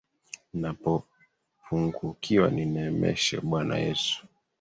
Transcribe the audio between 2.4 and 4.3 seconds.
nineemeshe bwana Yesu.